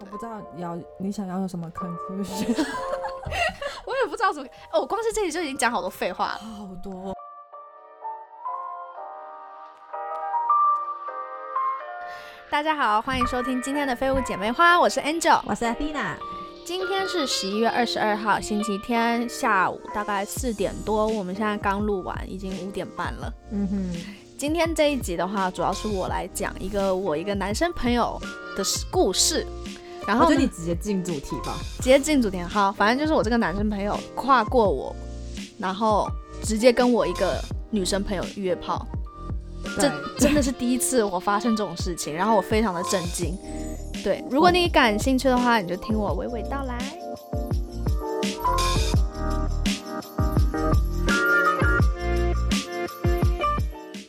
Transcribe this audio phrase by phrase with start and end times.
[0.00, 2.48] 我不知道要你想要有什么 conclusion，
[3.84, 6.38] 我也不知道怎么，哦，我光是这里就已经讲好多废话了。
[6.38, 7.14] 好多。
[12.50, 15.38] 大家好，欢迎收听今天的废物姐妹花，我是 Angel。
[15.44, 16.14] 我是 Athena，
[16.64, 23.30] 今天是十一月二十二号，星期天下午大概四点多，我们现在刚录完，已经五点半了。
[23.50, 23.92] 嗯哼，
[24.38, 28.18] 今天这一集的话，主要是我来讲一个我一个男生朋友
[28.56, 29.46] 的故事。
[30.06, 31.58] 然后呢我觉得你直接进主题吧。
[31.78, 34.94] 直接进主题，好，反正就是我这个男生朋友跨过我，
[35.58, 36.10] 然后
[36.42, 37.40] 直接跟我一个
[37.70, 38.86] 女生朋友约炮，
[39.78, 43.36] 这 真的是第一次我发生这种事情，然后我非常的震惊。
[44.02, 46.78] 对，如果你感兴趣的话，你就听我娓娓道来。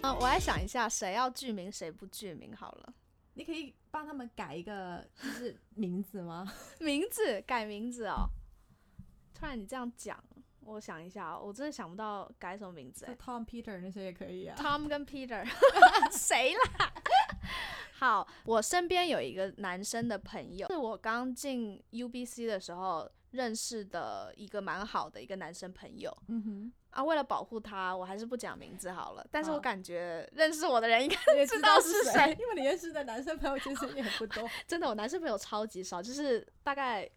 [0.01, 2.93] 啊，我来想一下，谁要剧名，谁不剧名好了。
[3.33, 6.51] 你可以帮他们改一个就是名字吗？
[6.79, 8.27] 名字改名字哦。
[9.33, 10.21] 突然你这样讲，
[10.61, 13.05] 我想一下哦，我真的想不到改什么名字。
[13.19, 14.55] Tom、Peter 那些也可以啊。
[14.57, 15.43] Tom 跟 Peter，
[16.11, 16.93] 谁啦？
[17.97, 27.03] 好，我身边有一个男生的朋友，是我刚进 UBC 的时候认识的一个蛮好的一个男生朋友嗯哼，啊。
[27.03, 29.25] 为了保护他，我还是不讲名字好了。
[29.31, 37.09] 但是我感觉认识我的人应该也知道是是谁因为你认识的男生朋友其实也不多， 真的，我男生朋友超级少，就是大概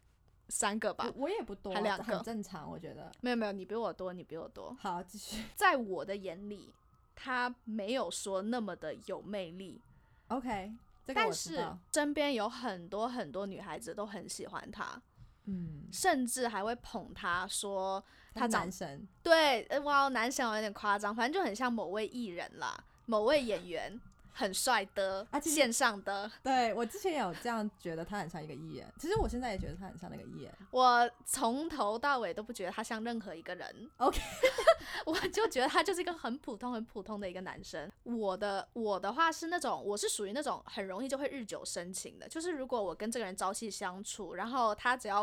[0.49, 1.25] 三个吧我。
[1.25, 3.11] 我也不多啊，还两个很正常，我觉得。
[3.21, 4.77] 没有没有，你比我多，你比我多。
[4.81, 5.43] 好，继续。
[5.55, 6.73] 在我的眼里，
[7.17, 9.81] 他没有说那么的有魅力
[10.29, 10.73] ，OK，
[11.07, 11.65] 这个但是。
[11.93, 15.01] 身边有很多很多女孩子都很喜欢他，
[15.45, 19.07] 嗯，甚至还会捧他说他男神。
[19.23, 24.01] 对，呃哇，男神有点夸张，反正就很像某位艺人啦，某位演员。
[24.37, 30.53] 很帅的，啊线上的，对我之前有这样觉得他很像一个艺人，其实我现在也觉得他很像那个艺人。
[30.73, 33.89] 我从头到尾都不觉得他像任何一个人。
[33.99, 34.21] OK
[35.07, 37.89] 我就觉得他就是一个很普通、很普通的一个男生。
[38.03, 45.23] 我的我的话是那种，我是属于那种很容易就会日久生情的，就是如果我跟这个人朝夕相处，然后他只要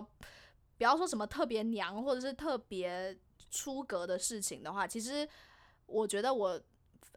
[0.81, 3.15] 不要说什么特别娘或者是特别
[3.51, 5.29] 出格的事情的话，其实
[5.85, 6.59] 我觉得我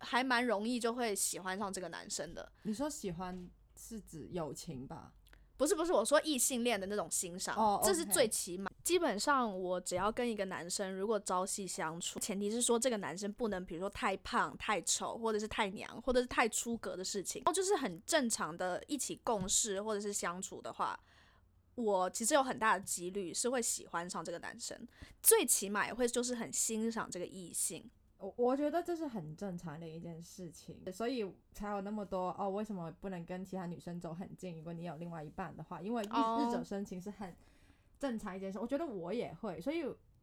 [0.00, 2.46] 还蛮容易就会喜欢上这个男生的。
[2.64, 5.10] 你说喜欢是指友情吧？
[5.56, 8.70] 不是不是，我说异性恋的那种欣赏哦这是最起码。
[8.82, 21.00] 基本上我只要跟一个男生如果朝夕相处，前提是说这个男生不能比如说太胖、太丑，或者是太娘，或者是太出格的事情，然后就是很正常的一起共事或者是相处的话。
[21.74, 24.86] 我其实有很大的几率是会喜欢上这个男生，
[25.22, 27.90] 最起码也会就是很欣赏这个异性。
[28.18, 34.56] 我我觉得这是很正常的一件事情，所以才有那么多哦，为什么不能跟其他女生走很近？
[34.56, 37.34] 如果你有另外一半的话，因为日、哦日久生情是很
[37.98, 38.58] 正常一件事。
[38.58, 39.82] 我觉得我也会，所以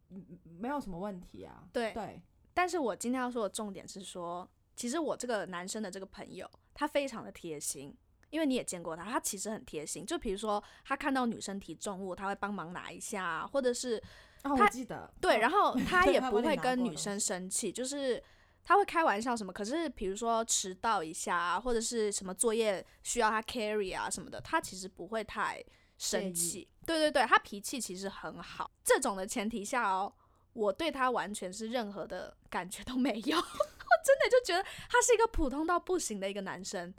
[0.10, 0.26] 嗯
[0.58, 1.68] 没有什么问题啊。
[1.72, 2.20] 对对，
[2.54, 7.96] 但是我今天要说的重点是说，其实我这个男生的这个朋友，他非常的贴心，
[8.32, 10.04] 因为你也见过他，他其实很贴心。
[10.04, 14.02] 就比如说，他看到女生提重物，他会帮忙拿一下啊，或者是
[14.44, 18.22] 哦，他我记得对，哦然后他也不会跟女生生气，就是
[18.64, 19.54] 他会开玩笑什么。
[19.54, 25.64] 可是比如说迟到一下啊，或者是什么作业需要他 carry 啊什么的，他其实不会太
[25.98, 26.68] 生气。
[26.86, 28.72] 对对对，他脾气其实很好。
[28.84, 30.12] 这种的前提下哦，
[30.54, 33.44] 我对他完全是任何的感觉都没有，我
[34.04, 36.92] 真的就觉得他是一个普通到不行的一个男生，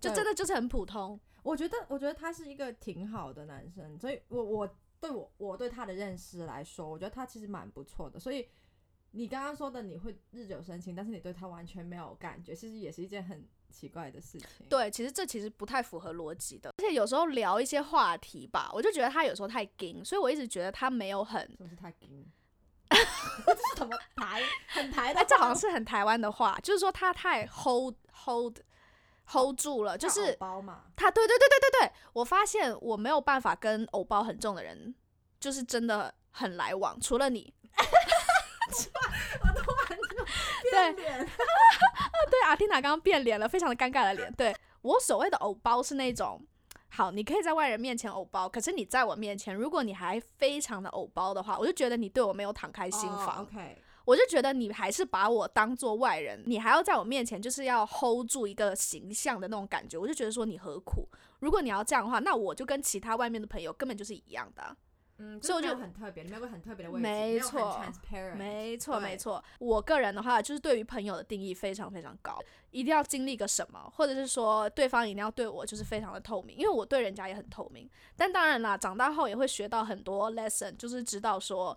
[0.00, 1.18] 就真的就是很普通。
[1.42, 8.18] 我觉得，我觉得他是一个挺好的男生，所以我我对我我对他的认识来说，我觉得他其实蛮不错的。
[8.18, 8.48] 所以
[9.12, 14.66] 你刚刚说的你会日久生情，但是你对他完全没有感觉，其实也是一件很奇怪的事情。
[14.68, 22.26] 对，其实这其实不太符合逻辑的，而且有时候聊一些话题吧，我就觉得他有时候太硬，所以我一直觉得他没有很，什么是太硬？
[22.90, 24.42] 这是什么台？
[24.68, 28.58] 很台的哎，这好像是很台湾的话，就是说他太 hold hold
[29.30, 30.82] hold 住了，就是偶包嘛。
[30.96, 34.94] 他，对对对对对对，我发现我没有办法跟偶包很重的人，
[35.38, 37.52] 就是真的很来往，除了你，
[40.70, 41.04] 对 对，
[42.44, 44.32] 阿缇娜刚刚变脸了，非常的尴尬的脸。
[44.34, 46.44] 对我所谓的偶包是那种，
[46.88, 53.44] 好，你可以在外人面前偶包，可是你在我面前，如果你还非常的偶包的话，我就觉得你对我没有敞开心房。
[53.44, 61.06] 哦 OK，我就觉得你还是把我当做外人，你还要在我面前就是要 hold 住一个形象的那种感觉，我就觉得说你何苦？
[61.40, 64.74] 如果你要这样的话，那我就跟其他外面的朋友根本就是一样的啊、
[65.18, 67.82] 嗯，所以我就就很特别，你没有个很特别的位置，没错
[68.36, 69.42] 没错，没错。
[69.58, 72.38] 我个人的话，就是对于朋友的定义非常非常高，
[72.70, 77.88] 一定要经历个什么，或者是说对方一定要对我就是非常的透明，因为我对人家也很透明。
[78.16, 81.76] 但当然啦，长大后也会学到很多 lesson，就是知道说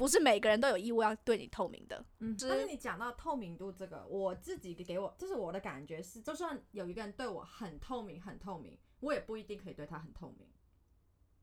[0.00, 2.02] 不是每个人都有义务要对你透明的。
[2.20, 10.48] 嗯，只但是你讲到透明度这个，我自己给我，就是我的感觉是，就算有一个人对我很透明，很透明，我也不一定可以对他很透明。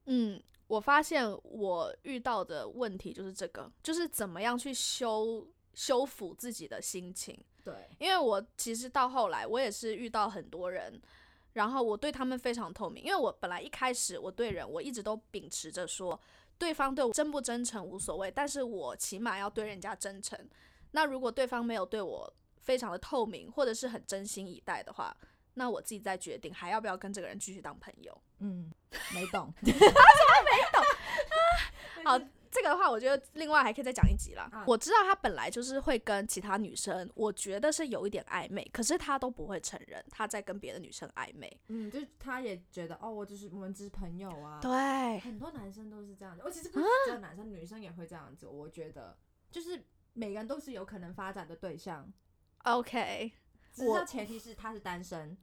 [0.07, 7.39] 嗯，我发现我遇到的问题就是这个，就是怎么样去修修复自己的心情。
[7.63, 10.99] 对，因为我其实到后来，我也是遇到很多人，
[11.53, 16.19] 然后我对他们非常透明，因为我本来一开始我对人我一直都秉持着说，
[16.57, 20.37] 对方对我真不真诚无所谓，但是我起码要对人家真诚。
[20.91, 22.31] 那如果对方没有对我
[22.61, 25.15] 非常的透明，或者是很真心以待的话，
[25.53, 28.21] 那我自己再决定还要不要跟这个人继续当朋友。
[28.39, 28.71] 嗯，
[29.13, 29.79] 没懂， 怎么
[30.45, 30.83] 没懂
[32.05, 32.19] 好，
[32.51, 34.49] 这个的话，我觉得另外还可以再讲一集啦。
[34.51, 41.59] 啊我知道他本来就是会跟其他女生，我觉得是有一点暧昧，可是他都不会承认他在跟别的女生暧昧。
[41.67, 44.59] 嗯，就是他也觉得哦，我就是我们只是朋友啊。
[44.61, 48.47] 对，很多男生都是这样子，我其实不啊只有男生，女生也会这样子。
[48.47, 49.17] 我觉得
[49.51, 52.11] 就是每个人都是有可能发展的对象
[52.63, 53.31] ，OK，
[53.73, 55.37] 只是前提是他是单身。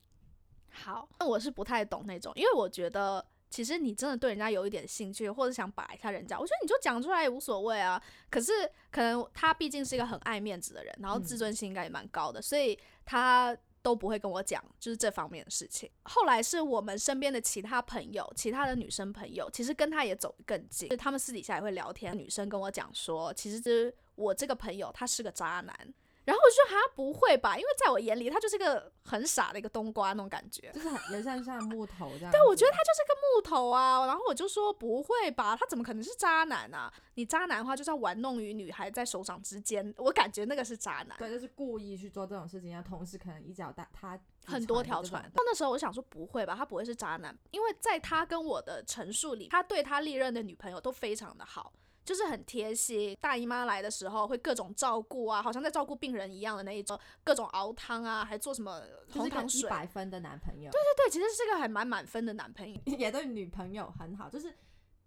[0.70, 3.24] 好，那我是不太懂那种，因为我觉得
[3.54, 8.02] 其实你真的对人家有一点兴趣，或者想把一下人家，我觉得你就讲出来也无所谓啊。
[8.28, 8.52] 可是
[8.90, 13.56] 可能他毕竟是一个很爱面子的人，然后自嗯尊心应该也蛮高的，所以他。
[13.84, 15.90] 都不会跟我讲，就是这方面的事情。
[16.04, 22.16] 后来是我们身边的其他朋友，其他的女生朋友，其实跟他也走得更近，就是他们私底下也会聊天。
[22.16, 30.70] 女生跟我讲说，其实这我这个朋友他是个渣男，然后我就说哈不会吧，因为在我眼里他就是个很傻的一个冬瓜那种感觉。
[30.72, 32.32] 就是很有像像木头这样。
[32.32, 34.06] 对，我觉得他就是个木头啊。
[34.06, 36.92] 然后我就说不会吧，他怎么可能是渣男啊？
[37.14, 41.16] 你渣男的话就是要玩弄于女孩在手掌之间，我感觉那个是渣男。
[41.18, 45.22] 对，就是故意去做这种事情，然后同时可能一脚踏他很多条船。
[45.34, 51.72] 到那时候我想说不会吧，他不会是渣男，因为在他跟我的陈述里，他对他历任的女朋友都非常的好，
[52.04, 53.16] 就是很贴心。
[53.20, 59.60] 大姨妈来的时候会各种照顾啊，好像在照顾病人一样的那一种，各种熬汤啊，还做什么红糖水。
[59.60, 62.80] 一百分的男朋友，对对对，其实是个还蛮满分的男朋友。
[62.98, 64.54] 也对女朋友很好，就是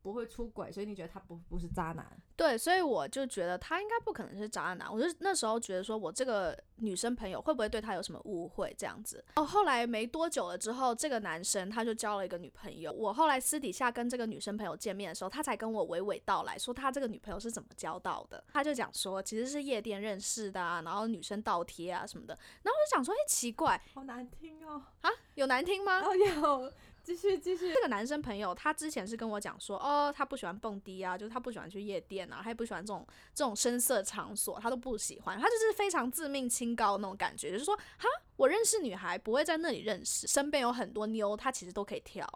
[0.08, 2.06] 不会出轨，所以你觉得他不不是渣男？
[2.38, 4.92] 对，所以我就觉得他应该不可能是渣男。
[4.92, 9.22] 我就那时候觉得说，我这个女生朋友会不会对他有什么误会这样子？
[9.36, 12.90] 哦，后来没多久了之后，这个男生他就交了一个女朋友。
[12.92, 18.42] 我后来私底下跟这个女生朋友见面的时候，他才跟我娓娓道来说他这个女朋友是怎么交到的。
[18.54, 22.34] 他就讲说，其实是夜店认识的啊，然后女生倒贴啊什么的。
[22.64, 24.82] 然后我就想说，哎，奇怪好难听哦。
[25.02, 26.02] 啊，有难听吗？
[26.02, 26.74] 哦，有，
[27.08, 27.74] 继续继续。
[27.74, 42.28] 这个男生朋友，他之前是跟我讲说，哦，他不喜欢蹦迪啊，就是他不喜欢去夜店啊，他也不喜欢这种这种声色场所，他都不喜欢，他就是非常自命清高那种感觉，就是说，哈，我认识女孩不会在那里认识，身边有很多妞，他其实都可以挑，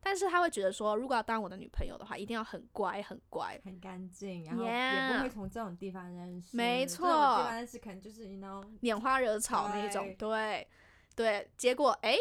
[0.00, 3.60] 但是他会觉得说，如果要当我的女朋友的话，一定要很乖很乖。
[3.64, 6.52] 很干净，然后也不会从这种地方认识。
[6.52, 10.68] 这种没错地方认识可能就是 you know，拈花惹草那一种，对
[11.22, 12.18] 对对，结果诶，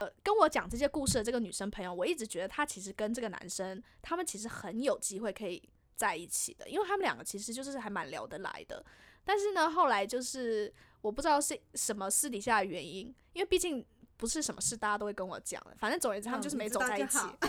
[0.00, 5.62] 呃跟我讲这些故事的这个女生朋友，我一直觉得她其实跟这个男生，他们其实很有机会可以
[5.96, 8.84] 在一起的，因为他们两个其实就是还蛮聊得来的。
[9.24, 13.84] 但是呢，后来就是我不知道是什么私底下的原因，因为毕竟
[14.16, 17.18] 不是什么事大家都会跟我讲的，反正总而言之，他们就是没走在一起。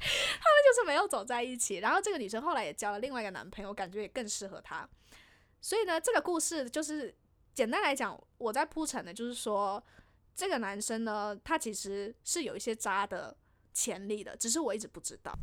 [0.00, 1.78] 他们就是没有走在一起。
[1.78, 4.88] 然后这个女生后来也交了另外一个男朋友，感觉也更适合她。
[5.60, 7.12] 所以呢，这个故事就是
[7.58, 9.82] 简单来讲，我在铺陈的就是说，
[10.32, 13.36] 这个男生呢，他其实是有一些渣的
[13.74, 15.36] 潜力的，只是我一直不知道。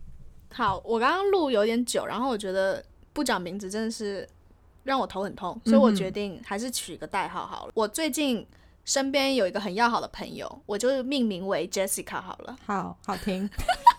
[0.54, 2.82] 好，我刚刚录有点久，然后我觉得
[3.12, 4.26] 不讲名字真的是
[4.86, 7.74] 让我头很痛，所以我决定还是取个代号好了。
[7.76, 8.48] 我最近
[8.86, 12.58] 身边有一个很要好的朋友，我就命名为 Jessica 好了。
[12.66, 13.50] 好好听。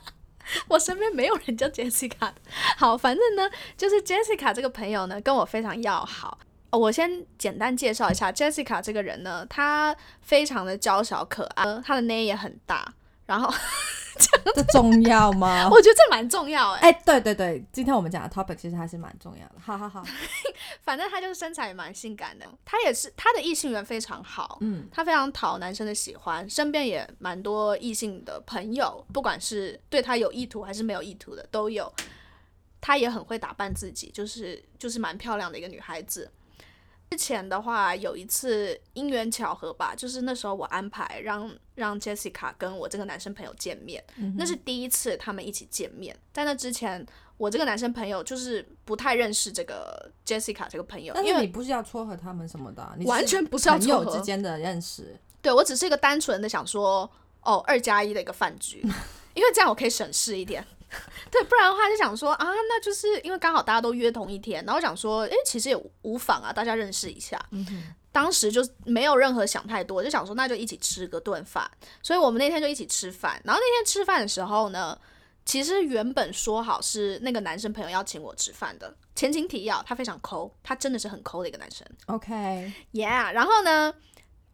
[0.68, 2.32] 我身边没有人叫 Jessica。
[2.78, 6.38] 好，反正呢，就是 Jessica 这个朋友呢，跟我非常要好。
[6.76, 12.92] 哦我先简单介绍一下 Jessica 这个人呢，她非常的娇小可爱，呃她的内也很大，
[13.24, 13.50] 然后
[14.54, 15.68] 这重要吗？
[15.72, 19.54] 我觉得这蛮重要哎、哎、对对对，今天我们讲的 topic 其实还是蛮重要的。
[19.58, 20.04] 好好好，
[20.82, 31.90] 反正她就是身材也蛮性感的，她也是她的异性缘非常好，嗯，她非常讨男生的喜欢，身边也蛮多异性的朋友，不管是对她有意图还是没有意图的都有。
[32.78, 36.30] 她也很会打扮自己，就是就是蛮漂亮的一个女孩子。
[37.10, 46.16] 之前的话有一次因缘巧合吧，就是那时候我安排让让 Jessica 跟我这个男生朋友见面，嗯那是第一次他们一起见面。
[46.32, 55.16] 在那之前，我这个男生朋友就是不太认识这个 Jessica 这个朋友，因为你不是要撮合他们什么的啊、你完全不是要朋友撮合之间的认识。
[55.40, 57.08] 对我只是一个单纯的想说，
[57.42, 58.80] 哦，二加一的一个饭局，
[59.34, 60.66] 因为这样我可以省事一点。
[61.30, 67.38] 对，不然的话就想说啊，那就是因为刚好大家都约同一天，然后想说，诶，其实也无妨啊，大家认识一下。
[68.12, 71.70] 当时就没有任何想太多，就想说那就一起吃个顿饭。
[72.02, 73.38] 所以我们那天就一起吃饭。
[73.44, 74.98] 然后那天吃饭的时候呢，
[75.44, 78.94] 其实原本说好是那个男生朋友要请我吃饭的。
[79.14, 81.86] 前情提要，他非常抠，他真的是很抠的一个男生。
[82.06, 83.92] OK，Yeah，然后呢，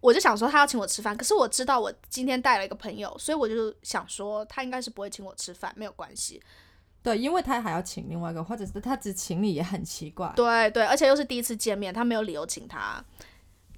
[0.02, 6.42] 我就想说他要请我吃饭，可是我知道我今天带了一个朋友，所以我就想说他应该是不会请我吃饭，没有关系。
[7.04, 10.32] 对，因为他还要请另外一个，或者是他只请你也很奇怪。
[10.34, 13.02] 对对，而且又是第一次见面，他没有理由请他。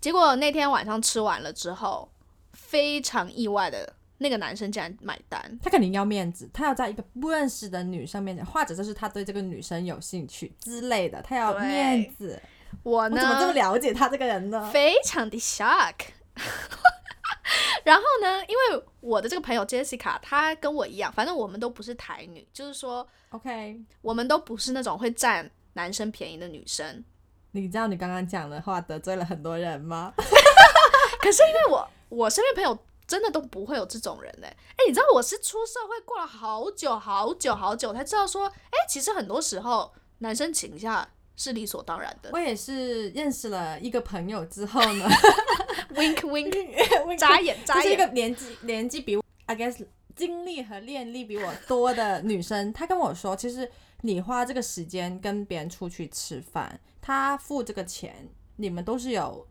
[0.00, 2.10] 结果那天晚上吃完了之后，
[2.54, 5.58] 非常意外的，那个男生竟然买单。
[5.62, 12.40] 他肯定要面子，他要在一个不认识的女生面前，或者就是他对这个女生有兴趣之类的，他要面子。
[12.82, 14.70] 我我怎么这么，了解他这个人呢？
[14.72, 15.94] 非常的 shock。
[17.84, 27.04] 然后呢，因为我的这个朋友 Jessica，她跟我一样，反正我们都不是台女，就是说 OK，我们都不是那种会占男生便宜的女生。
[27.52, 30.12] 你知道你刚刚讲的话得罪了很多人吗？
[31.20, 32.76] 可是因为我我身边朋友
[33.06, 42.30] 真的都不会有这种人哎、哎、你知道我是出社会过了好久好久好久才知道说，哎、其实很多时候男生请一下是理所当然的。
[42.32, 45.08] 我也是认识了一个朋友之后呢，
[45.94, 47.98] wink wink，眨眼就是一眨眼。
[47.98, 53.70] 个年纪年纪比我 I guess 经历和练历比我多的女生，她跟我说，其实
[54.02, 59.46] 你花这个时间跟别人出去吃饭，他付这个钱，你们都是有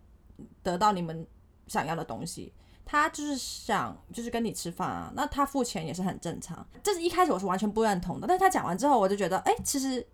[0.61, 1.27] 得到你们
[1.67, 2.53] 想要的东西。
[2.85, 6.65] 他就是想就是跟你吃饭啊，那他付钱也是很正常。
[6.83, 10.05] 这是一开始我是完全不认同的，但是他讲完之后，我就觉得，哎、其实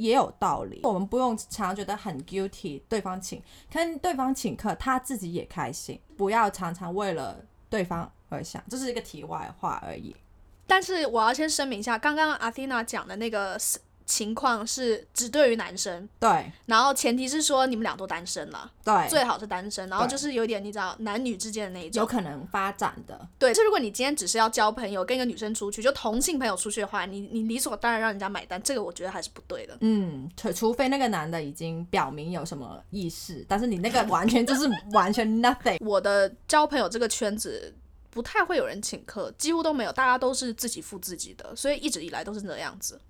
[0.00, 0.80] 也有道理。
[0.82, 10.16] 我们不用常常觉得很 guilty，对方请，看对方请客，他自己也开心，不要常常为了对方而想，这是一个题外话而已。
[10.66, 13.58] 但是我要先声明一下，刚刚 Athena 讲的那个
[14.10, 22.06] 情况是只对于男生，对然后前提是说你们俩都单身了，对，最好是单身，然后就是有点你知道男女之间的那一种有。
[22.06, 23.28] 可能发展的。
[23.38, 29.78] 对，就如果你今天只是要交朋友，跟一个女生出去，就同性朋友出去的话，你你理所当然让人家买单，这个我觉得还是不对的。
[29.80, 35.76] 嗯，除除非那个男的已经表明有什么意识，但是你那个完全就是完全 nothing。
[35.86, 37.72] 我的交朋友这个圈子
[38.10, 43.00] 不太会有人请客，几乎都没有，大家都是自己付自己的，所以一直以来都是这样子。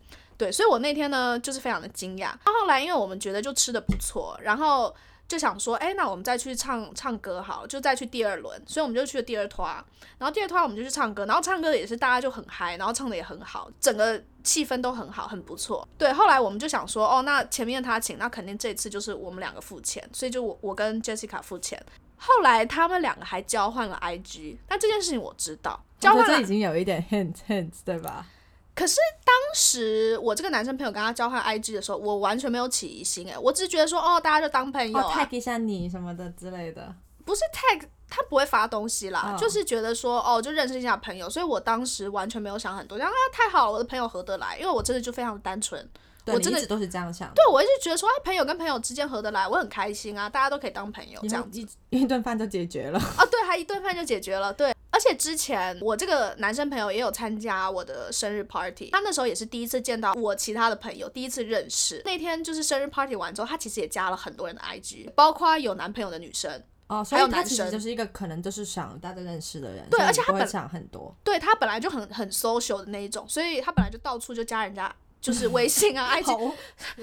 [0.41, 2.31] 对，所以我那天呢就是非常的惊讶。
[2.43, 4.95] 到后来因为我们觉得就吃的不错，然后
[5.29, 9.85] 就想说，哎，那我们再去唱唱歌好，就再去第二轮，所以我们就去了第二团。
[10.17, 15.87] 然后第二团我们就去唱歌，然后唱歌也是大家就很嗨，然后唱的也很好，整个气氛都很好，很不错。
[15.99, 21.79] 对，后来我们就想说，哦，那前面他请，那肯定这次就是我们两个付钱，所以就我我跟 Jessica 付钱。
[22.17, 28.25] 后来他们两个还交换了 IG，但这件事情我知道，交换这已经有一点 hint hint，对吧？
[28.81, 28.97] 可是
[29.27, 36.95] 当时我这个男生朋友跟他交换 IG 的时候，我完全没有起疑心，哎，我只是觉得说，哦，大家就当朋友哦啊，，tag 一下你什么的之类的。
[37.27, 39.39] 不是 tag，他不会发东西啦，哦。
[39.39, 47.33] 就是觉得说，哦，就认识一下朋友，所以我当时完全没有想很多，然后啊，太好了，我的朋友合得来，因为我真的就非常单纯，对，我真的一直都是这样想。
[47.35, 51.61] 对我一直觉得说，哎，朋友跟朋友之间合得来，我很开心啊，大家都可以当朋友这样子。
[51.61, 52.99] 一一顿饭就解决了。
[52.99, 54.53] 啊，对，还一顿饭就解决了。
[54.53, 62.03] 对，而且之前我这个男生朋友也有参加我的生日 party，他那时候也是第一次见到我其他的朋友，第一次认识。
[62.05, 66.63] 那天就是生日 party 完之后，他其实也加了很多人的 IG，包括有男朋友的女生。
[66.89, 71.15] 哦，所还以他有男生其实就是一个可能就是想大家认识的人，对而且他本想很多。
[71.23, 74.93] 对他本来就很很 social 的那一种，所以他本来就到处就加人家。
[75.21, 76.25] 就是微信啊， IG，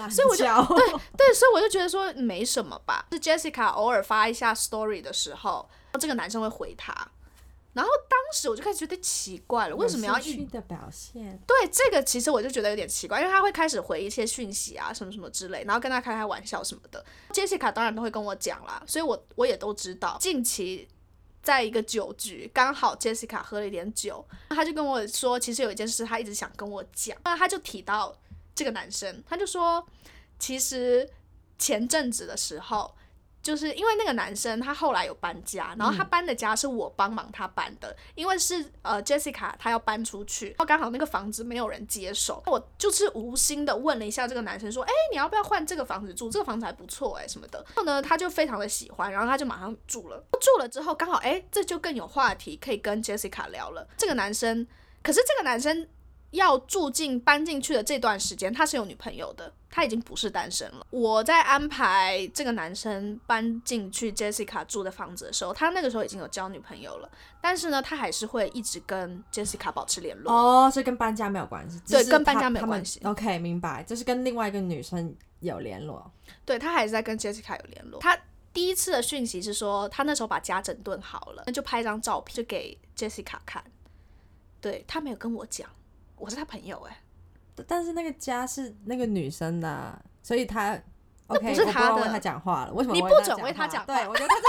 [0.09, 3.05] 所以我就对对，所以我就觉得说没什么吧。
[3.11, 5.69] 是 Jessica 偶尔发一下 story 的时候，
[5.99, 6.93] 这个男生会回她，
[7.73, 11.39] 然后当时我就开始觉得奇怪了，为什么要一的表现？
[11.45, 17.05] 对这个其实我就觉得有点奇怪，因为他会开始回一些讯息啊，什么什么之类，然后跟他开开玩笑什么的。
[17.31, 20.17] Jessica 当然都会跟我讲啦，所以我我也都知道。
[20.19, 20.87] 近期
[21.47, 28.13] 在一个酒局，刚好 Jessica 喝了一点酒，他就跟我说，其实有一件事他一直想跟我讲，那他就提到
[28.53, 29.87] 这个男生，他就说，
[30.37, 31.09] 其实
[31.57, 32.93] 前阵子的时候。
[33.47, 46.29] 就是因为那个男生他后来有搬家，然后他嗯搬的家是我帮忙他搬的，因为是呃 Jessica 他要搬出去，然后刚好那个房子没有人接手，我就是无心的问了一下这个男生说，哎、你要不要换这个房子住？
[46.29, 47.63] 这个房子还不错哎、什么的。
[47.67, 50.21] 然后呢，他就非常的喜欢，然后他就马上住了。
[50.41, 53.87] 住了之后刚好哎、这就更有话题可以跟 Jessica 聊了。
[53.95, 54.67] 这个男生，
[55.01, 55.87] 可是这个男生。
[56.31, 60.85] 要住进搬进去的这段时间，他是有女朋友的，他已经不是单身了。
[60.89, 70.31] 我在安排这个男生搬进去 Jessica 住的房子的时候，他那个时候已经有交女朋友了，但是呢，他还是会一直跟 Jessica 保持联络。
[70.31, 76.11] 哦，所以跟搬家没有关系，对跟搬家没有关系 OK，明白，就是跟另外一个女生有联络。
[76.45, 78.01] 对他还是在跟 Jessica 有联络。
[78.01, 78.17] 他
[78.51, 83.63] 第一次的讯息是说，他那时候把家整顿好了，那就拍张照片就给 Jessica 看。
[84.59, 85.69] 对他没有跟我讲，
[86.17, 87.01] 我是他朋友哎、
[87.67, 90.77] 但是那个家是那个女生的啊，所以他
[91.27, 92.73] OK，不是他的他讲话了。
[92.73, 94.47] 为什么你不准为他讲话对，我觉得他这个，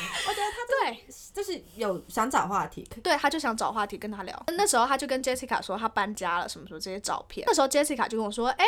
[0.28, 4.44] 我觉得他对就是有想找话题，对，他就想找话题跟他聊。
[4.48, 7.44] 那时候他就跟 Jessica 说他搬家了，什么什么这些照片。
[7.46, 8.64] 那时候 Jessica 就跟我说，哎、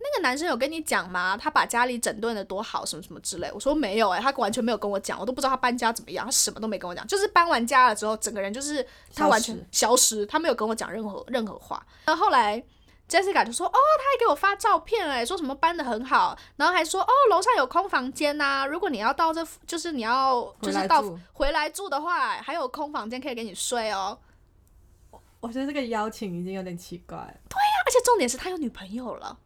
[0.00, 1.36] 那个男生有跟你讲吗？
[1.36, 3.50] 他把家里整顿的多好，什么什么之类。
[3.52, 7.06] 我说没有、哎，他完全没有跟我讲，我都不知道他搬家怎么样，他什么都没跟我讲。
[7.06, 11.84] 就是搬完家了之后，整个人就是他完全失消失，他没有跟我讲任何任何话。
[12.04, 12.62] 然后后来
[13.08, 24.18] Jessica 就说，哦，他还给我发照片、哎，说什么搬的很好，然后还说，哦，楼上有空房间呐、如果你要到这，就是你要就是到回来住回来住的话，还有空房间可以给你睡哦。
[25.40, 27.16] 我觉得这个邀请已经有点奇怪
[27.48, 27.74] 对呀。
[27.86, 29.38] 而且重点是他有女朋友了，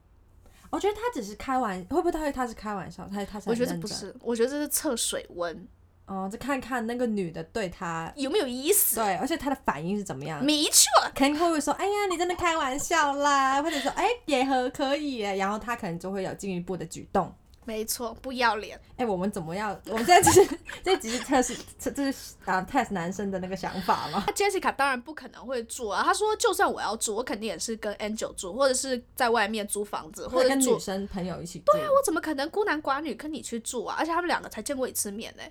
[0.73, 3.07] 我觉得他只是开玩，会不会他会他是开玩笑？
[3.13, 5.69] 他他是我觉得不是，我觉得这是测水温，
[6.07, 8.97] 哦，就看看那个女的对他，有没有意思？
[8.97, 10.43] 对，而且他的反应是怎么样？
[10.43, 17.31] 没错，肯定会不会说，哎呀，你真的开玩笑啦，或者说，哎，也和可以耶，然后他可能就会有进一步的举动。
[17.65, 18.81] 没错，不要脸。
[18.97, 19.81] 哎，我们怎么样？
[19.87, 24.25] 我们现在只是 这只是测试，这这是啊 test 男生的那个想法吗？
[24.27, 30.79] 那 Jessica 当然不可能会住啊，她说就算我要住，我肯定也是跟 Angel 住，或者是在外面租房子，或或者跟女。
[30.79, 33.95] 生朋友一起住，对啊，我怎么可能孤男寡女跟你去住啊？
[33.99, 35.43] 而且他们两个才见过一次面呢、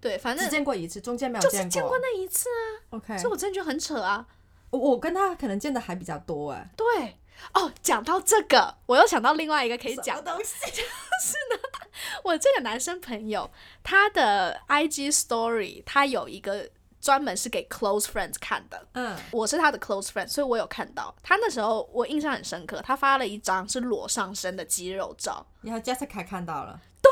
[0.00, 4.26] 对，反正只见过一次，中间没有就是见见过那一次啊，OK，所以我真的觉得很扯啊。
[4.70, 6.70] 我我跟他可能见的还比较多哎。
[6.76, 7.18] 对，
[7.54, 10.54] 哦，讲到这个，我又想到另外一个可以讲的东西？
[12.24, 13.50] 我这个男生朋友，
[13.82, 16.68] 他的 IG Story 他有一个
[17.00, 18.86] 专门是给 close friends 看的。
[18.94, 21.14] 嗯，我是他的 close friend，所以我有看到。
[21.22, 27.10] 他那时候我印象很深刻，他发了一张是裸上身的肌肉照，然后 Jessica 看到了，对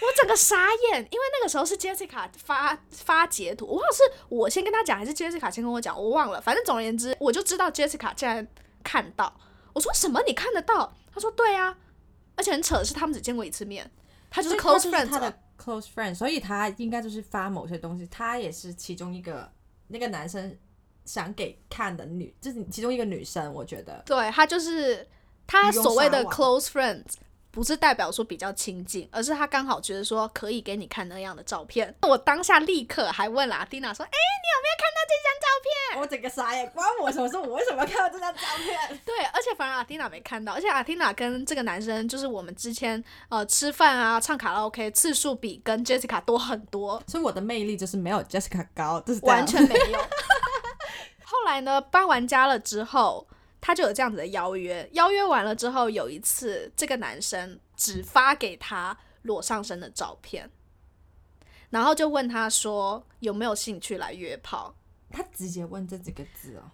[0.00, 0.56] 我整个傻
[0.92, 8.46] 眼，因为那个时候是 Jessica 发发截图，我忘了是我先跟他讲还是 Jessica 先跟我讲，我忘了，反正总而言之，我就知道 Jessica 竟然
[8.88, 9.30] 看到，
[9.74, 10.22] 我说什么？
[10.26, 10.90] 你看得到？
[11.12, 11.76] 他说对啊，
[12.36, 13.90] 而且很扯的是他们只见过一次面，
[14.30, 19.52] 他就是 close friend 他的 close friend，所以他应该就是发某些东西，他也是其中一个
[19.88, 20.56] 那个男生
[21.04, 24.02] 想给看的女，就是其中一个女生，我觉得。
[24.06, 25.06] 对他就是
[25.46, 27.12] 他所谓的 close friends，
[27.58, 31.92] 不是代表说比较亲近，而是他刚好觉得说可以给你看那样的照片。
[32.02, 37.36] 我当下立刻还问了阿蒂娜说：“哎、你有没有看到这张照片我整个傻眼，关我什么事？
[37.36, 38.78] 我为什么要看到这张照片？
[39.04, 49.98] 对，而且反而阿蒂娜没看到，而且阿蒂娜跟这个男生就是我们之前呃吃饭啊、唱卡拉 OK 次数比跟 Jessica 多很多，所以我的魅力就是没有 Jessica 高，就是完全没有。
[51.26, 53.26] 后来呢，搬完家了之后，
[53.60, 54.88] 他就有这样子的邀约。
[54.92, 60.50] 邀约完了之后，有一次这个男生只发给他裸上身的照片，
[61.70, 64.74] 然后就问他说有没有兴趣来约炮。
[65.10, 66.70] 他直接问这几个字哦，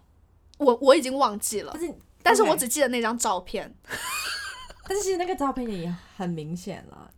[0.57, 3.73] 我我已经忘记了但，是但是我只记得那张照片。
[4.87, 7.11] 但是其实那个照片也很明显了，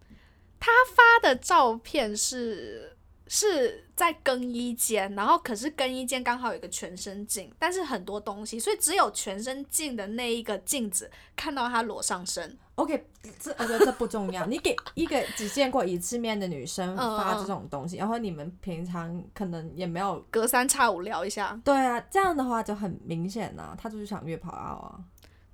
[0.59, 2.96] 他发的照片是
[3.27, 12.57] 是在更衣间，然后可是更衣间刚好有一个全身镜，但是很多东西，所以只有全身镜的那一个镜子看到他裸上身。
[12.75, 13.07] OK，
[13.39, 14.45] 这我觉得这不重要。
[14.45, 24.99] 你给一个只见过一次面的女生嗯发嗯这种东西，然后你们平常可能也没有，隔三差五聊一下，对啊，这样的话就很明显呐、他就是想约炮啊。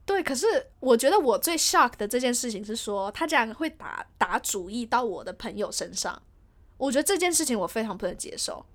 [0.06, 0.22] 对。
[0.22, 0.46] 可是
[0.82, 6.22] 我觉得我最 shock 的这件事情是说，他竟然会打打主意到我的朋友身上，
[6.78, 8.66] 我觉得这件事情我非常不能接受。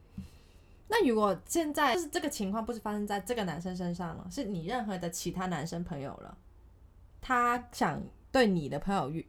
[0.88, 6.36] 那如果现在就是这个情况不是发生在这个男生身上了，是你任何的其他男生朋友了，
[7.20, 9.22] 他想对你的朋友有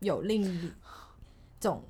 [0.00, 0.72] 有另一
[1.60, 1.84] 种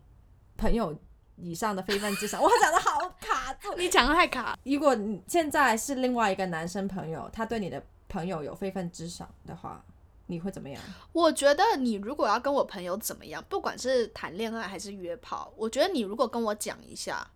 [0.59, 0.95] 朋友
[1.37, 3.75] 以上的非分之想，我讲的好卡住。
[3.77, 9.83] 你讲的太卡，如果你现在是另外一个男生朋友，他对你的朋友有非分之想的话，
[10.31, 10.81] 你会怎么样？
[11.13, 17.29] 我觉得你如果要跟我朋友怎么样，不管是谈恋爱还是约炮，我觉得你如果跟我讲一下，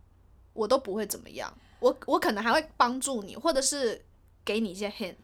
[0.52, 1.52] 我都不会怎么样。
[1.80, 4.02] 我我可能还会帮助你，或者是
[4.44, 5.16] 给你一些 hint。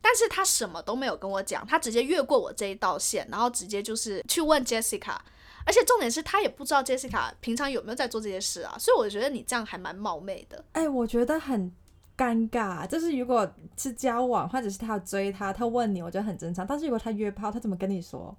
[0.00, 5.16] 但是他什么都没有跟我讲，他直接越过我这一道线，然后直接就是去问 Jessica，
[5.64, 10.64] 而且重点是他也不知道 Jessica 平常有没有在做这些事啊，所以我觉得你这样还蛮冒昧的。
[10.72, 11.72] 哎、我觉得很
[12.16, 12.86] 尴尬。
[12.86, 16.66] 就是如果是交往，或者是他要追他，他问你，我觉得很正常。
[16.66, 18.36] 但是如果他约炮，他怎么跟你说？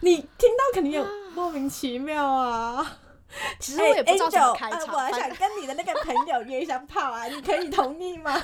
[0.00, 2.98] 你听到肯定有莫名其妙啊！
[3.60, 4.94] 其实我也不知道怎么开场。
[4.94, 8.34] 我还反想跟你的那个朋友约一下炮啊，你可以同意吗？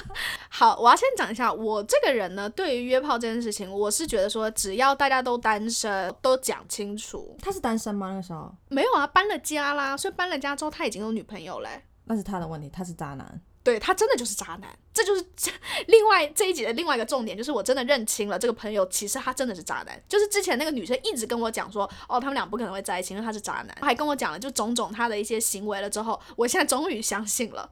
[0.48, 7.36] 好，我要先讲一下，我这个人呢，对于约炮这件事情，我是觉得说，只要大家都单身，都讲清楚。
[7.42, 8.08] 他是单身吗？
[8.08, 11.82] 那个时候没有啊，搬了家啦，所以搬了家之后，他已经有女朋友嘞。
[12.04, 13.40] 那是他的问题，他是渣男。
[13.62, 15.52] 对他真的就是渣男，这就是这
[15.86, 20.02] 另外这一集的另外一个重点，就是我真的认清了这个朋友，其实他真的是渣男。
[20.08, 27.70] 就是之前那个女生一直跟我讲说，哦，他们俩不可能会在一起，因为他是渣男，还跟我讲了就种种他的一些行为了之后，我现在终于相信了。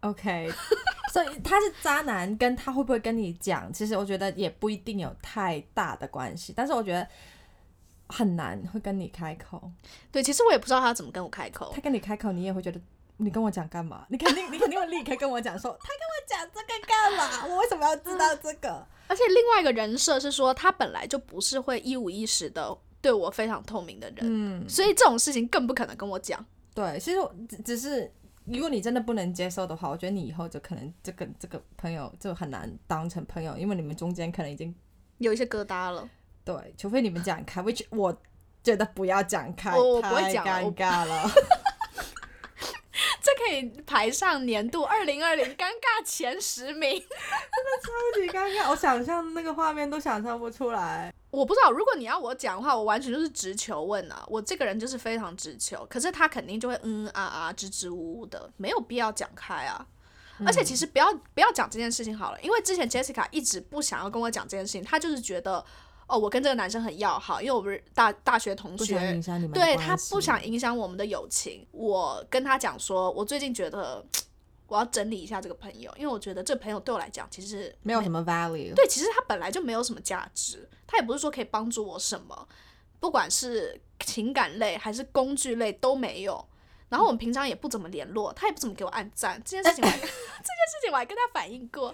[0.00, 0.52] OK，
[1.12, 7.06] 所以他是渣男，跟他会不会跟你讲，其实我觉得也不一定有太大的关系，但是我觉得
[8.08, 9.70] 很难会跟你开口。
[10.12, 11.80] 对，其实我也不知道他怎么跟我开口他。
[11.80, 12.80] 跟你开口，你也会觉得
[13.16, 14.06] 你跟我讲干嘛？
[14.08, 17.46] 你肯定你肯定会立刻跟我讲说，他跟我讲这个干嘛？
[17.48, 18.86] 我为什么要知道这个？
[19.08, 26.44] 而且另外一个人设是说，他本来就不是会一五一十的对我非常透明的人，嗯，所以这种事情更不可能跟我讲。
[26.74, 28.12] 对，其实我只只是。
[28.48, 34.72] 如果你真的不能接受的话，我觉得你以后就可能这个这个朋友就很难当成朋友，因为你们中间可能已经
[35.18, 36.08] 有一些疙瘩了，
[36.44, 38.16] 对，除非你们讲开，which 我
[38.62, 41.28] 觉得不要讲开，我我不会太尴尬了。
[43.36, 46.90] 这可以排上年度二零二零尴尬前十名。
[46.98, 51.12] 真的超级尴尬，我想象那个画面都想象不出来。
[51.30, 59.86] 我不知道，如果你要我讲的话，我完全就是直球问啊，我这个人就是非常直球，可是他肯定就会嗯啊啊支支吾吾的，没有必要讲开啊。
[60.44, 65.64] 而且其实不要不要讲这件事情好了，因为之前 Jessica 一直不想要跟我讲这件事情，她就是觉得
[66.06, 69.20] 哦，我跟这个男生很要好，因为我们是大大学同学
[69.52, 71.66] 对他不想影响我们的友情。
[71.72, 74.04] 我跟他讲说，我最近觉得
[74.68, 78.72] 我要整理一下这个朋友，因为我觉得这个朋友对我来讲其实没有什么 value。
[78.74, 82.48] 对，其实他本来就没有什么价值，他也不是说可以帮助我什么，
[83.00, 86.46] 不管是情感类还是工具类都没有。
[86.88, 91.92] 然后我们平常也不怎么联络，他也不怎么给我按赞，这件事情我还 这件事情我还跟他反映过。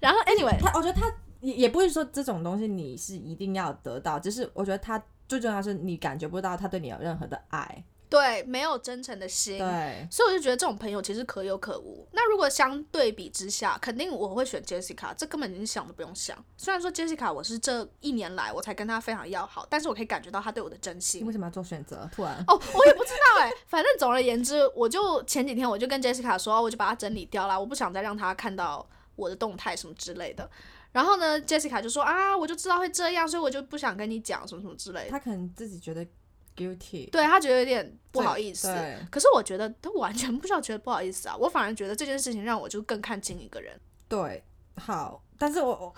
[0.00, 1.08] 然后 anyway，他，我觉得他
[1.42, 7.84] 也也不是说这种东西你是一定要得到，只是我觉得他最重要是你感觉不到他对你有任何的爱。
[8.08, 12.06] 对，没有真诚的心，对，所以我就觉得这种朋友其实可有可无。
[12.12, 16.36] 那如果相对比之下，肯定我会选 Jessica，这根本连想都不用想。
[16.58, 21.32] 虽然说 Jessica 我是这一年来我才跟她非常要好，但是我可以感觉到她对我的真心你为。
[21.32, 22.06] 什么要做选择？
[22.14, 30.46] 突然，哦，我也不知道哎、反正总而言之，我就前几天我就跟 Jessica 说，我就把它整理掉啦，我不想再让她看到我的动态什么之类的。
[30.92, 35.10] 然后呢，Jessica 就说啊，我就知道会这样，所以我就不想跟你讲什么什么之类的。
[35.10, 36.06] 他可能自己觉得
[36.54, 37.10] guilty。
[37.10, 43.80] 对他觉得有点不好意思，对可是我觉得他完全不需要觉得不好意思啊，我反而觉得这件事情让我就更看清一个人。
[44.06, 44.44] 对，
[44.76, 45.94] 好，但是我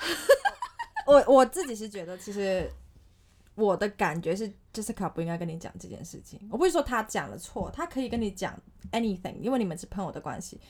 [1.06, 2.70] 我我我自己是觉得，其实
[3.56, 6.40] 我的感觉是，Jessica 不应该跟你讲这件事情。
[6.50, 8.56] 我不是说他讲了错，他可以跟你讲
[8.92, 10.60] anything，因为你们是朋友的关系。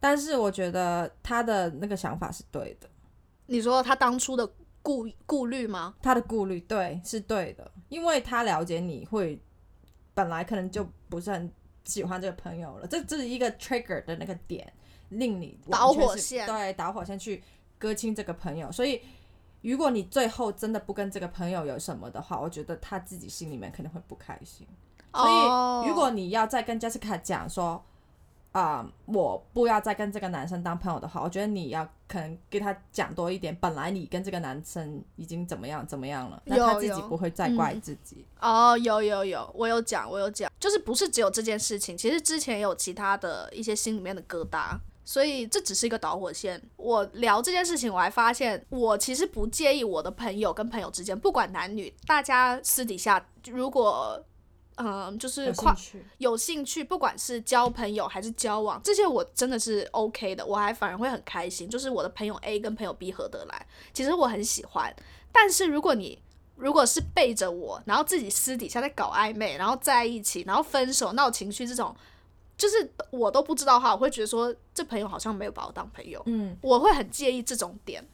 [0.00, 2.88] 但是我觉得他的那个想法是对的，
[3.50, 4.48] 你说他当初的
[4.80, 5.94] 顾顾虑吗？
[6.00, 9.42] 他的顾虑对是对的，因为他了解你会
[10.14, 11.52] 本来可能就不是很
[11.84, 14.72] 喜欢这个朋友了，这这是一个 trigger 的那个点，
[15.08, 17.42] 令你导火线对导火线去
[17.76, 19.02] 割清这个朋友，所以。
[19.62, 24.66] 如果你最后真的不跟这个朋友有什么的话，我觉得他自己心里面肯定会不开心。
[25.12, 27.84] 所哦以，如果你要再跟 Jessica 讲说，
[28.52, 33.56] 啊、我不要再跟这个男生当朋友的话，我觉得你要可能给他讲多一点。
[33.60, 38.26] 本来你跟这个男生已经怎么样怎么样了，那他自己不会再怪嗯自己。
[38.40, 46.60] 哦，有有有，我有讲，我有讲，就是不是只有这件事情，其实之前也有其他的一些心里面的疙瘩，所以这只是一个导火线。
[46.76, 54.20] 我聊这件事情，我还发现我其实不介意我的朋友跟朋友之间，不管男女，大家私底下如果
[54.82, 61.68] 嗯，就是有跨兴，有兴趣，不管是交朋友还是交往，这些我真的是 OK 的，我还反而会很开心。
[61.68, 64.94] 就是我的朋友 A 跟朋友 B 合得来，其实我很喜欢。
[65.32, 66.20] 但是如果你
[66.56, 71.94] 如果是背着我，然后自己私底下在搞暧昧，然后在一起，然后分手闹情绪这种，
[72.56, 78.06] 就是我都不知道的话，我会觉得说这朋友好像没有把我当朋友，嗯，我会很介意这种点。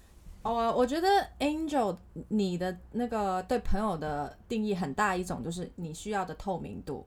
[0.47, 1.09] 哦，我觉得
[1.41, 1.97] Angel
[2.29, 7.05] 你的那个对朋友的定义很大一种，就是你需要的透明度，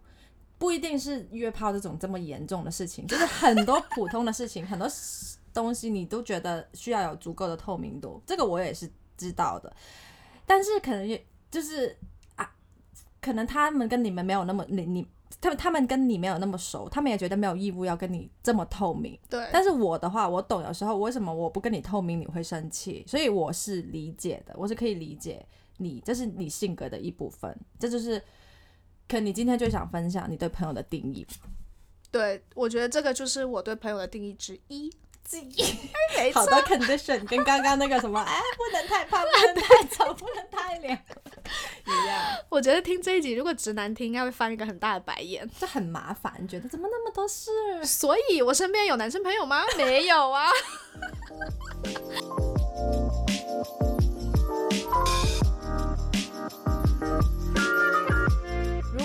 [0.58, 4.86] 不一定是约炮这种这么严重的事情，就是很多 普通的事情，很多
[5.54, 9.74] 东西你都觉得需要有足够的透明度，这个我也是知道的，
[10.46, 11.96] 但是可能也就是
[12.36, 12.52] 啊，
[13.22, 15.08] 可能他们跟你们没有那么你你。
[15.42, 19.18] 他们他们跟你没有那么熟，他们也觉得没有义务要跟你这么透明。
[19.30, 25.46] 对，但是我的话，我懂有时候为什么我不跟你透明你会生气，所以我是理解的，我是可以理解
[25.78, 28.22] 你，这是你性格的一部分，这就是
[29.08, 31.26] 可你今天就想分享你对朋友的定义。
[32.12, 34.92] 对，我觉得这个就是我对朋友的定义之一。
[36.34, 40.98] 好的 condition 跟刚刚那个什么，哎，不能太胖， 不能太丑，不能太凉
[41.86, 42.38] 一样。
[42.50, 47.52] 我觉得听这一集，如果直男听，应该会翻一个很大的白眼，这很麻烦，觉得怎么那么多事？
[47.86, 49.64] 所以我身边有男生朋友吗？
[49.78, 50.50] 没有啊。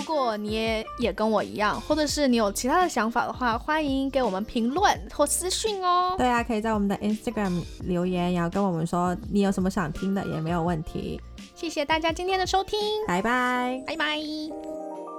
[0.05, 6.15] 果你也也跟我一样，或者是你有其他的想法的话，欢迎给我们评论或私讯哦。
[6.17, 11.19] 对啊，可以在我们的 Instagram 留言，然后跟我们说你有什么想听的，也没有问题。
[11.55, 15.14] 谢谢大家今天的收听，拜拜，拜拜。